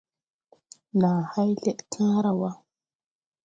[0.99, 2.49] Nàa hay leɗ kããra wà.